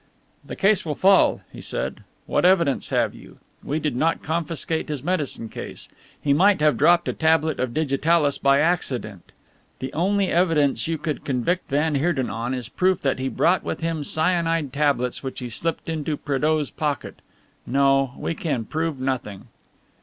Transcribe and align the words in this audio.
"The 0.43 0.55
case 0.55 0.83
would 0.83 0.97
fall," 0.97 1.41
he 1.53 1.61
said. 1.61 2.01
"What 2.25 2.43
evidence 2.43 2.89
have 2.89 3.13
you? 3.13 3.37
We 3.63 3.77
did 3.77 3.95
not 3.95 4.23
confiscate 4.23 4.89
his 4.89 5.03
medicine 5.03 5.47
case. 5.47 5.89
He 6.19 6.33
might 6.33 6.59
have 6.59 6.75
dropped 6.75 7.07
a 7.07 7.13
tablet 7.13 7.59
of 7.59 7.71
digitalis 7.71 8.39
by 8.39 8.61
accident. 8.61 9.31
The 9.77 9.93
only 9.93 10.29
evidence 10.29 10.87
you 10.87 10.97
could 10.97 11.23
convict 11.23 11.69
van 11.69 11.93
Heerden 11.93 12.31
on 12.31 12.55
is 12.55 12.67
proof 12.67 13.01
that 13.01 13.19
he 13.19 13.29
brought 13.29 13.61
with 13.63 13.81
him 13.81 14.03
cyanide 14.03 14.73
tablets 14.73 15.21
which 15.21 15.37
he 15.37 15.49
slipped 15.49 15.87
into 15.87 16.17
Prédeaux's 16.17 16.71
pocket. 16.71 17.21
No, 17.67 18.15
we 18.17 18.33
can 18.33 18.65
prove 18.65 18.99
nothing." 18.99 19.49